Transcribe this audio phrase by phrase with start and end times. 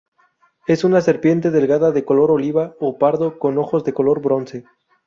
[0.65, 4.63] Es una serpiente delgada, de color oliva o pardo, con ojos de color bronce.